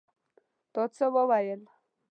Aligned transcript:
تا 0.73 0.83
څه 0.95 1.05
وویل? 1.15 1.61